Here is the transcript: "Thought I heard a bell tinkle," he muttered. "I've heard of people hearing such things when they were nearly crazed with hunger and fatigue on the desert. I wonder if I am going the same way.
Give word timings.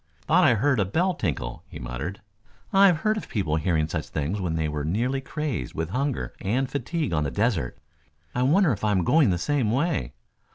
"Thought 0.21 0.43
I 0.45 0.55
heard 0.55 0.79
a 0.79 0.85
bell 0.85 1.13
tinkle," 1.13 1.63
he 1.67 1.77
muttered. 1.77 2.21
"I've 2.73 3.01
heard 3.01 3.17
of 3.17 3.29
people 3.29 3.57
hearing 3.57 3.87
such 3.87 4.07
things 4.07 4.41
when 4.41 4.55
they 4.55 4.67
were 4.67 4.83
nearly 4.83 5.21
crazed 5.21 5.75
with 5.75 5.91
hunger 5.91 6.33
and 6.41 6.67
fatigue 6.67 7.13
on 7.13 7.23
the 7.23 7.29
desert. 7.29 7.77
I 8.33 8.41
wonder 8.41 8.71
if 8.71 8.83
I 8.83 8.89
am 8.89 9.03
going 9.03 9.29
the 9.29 9.37
same 9.37 9.69
way. 9.69 10.13